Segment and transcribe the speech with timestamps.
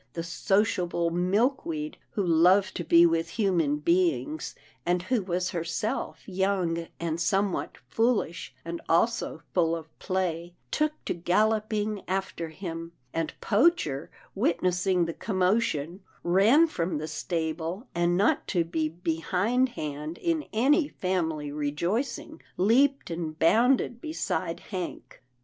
[0.13, 6.87] The sociable Milkweed, who loved to be with human beings, and who was herself young
[6.99, 14.09] and somewhat foolish, and also full of play, took to galloping after him, and Poacher,
[14.33, 21.51] witnessing the commotion, ran from the stable, and, not to be behindhand in any family
[21.51, 25.21] rejoicing, leaped and bounded beside Hank.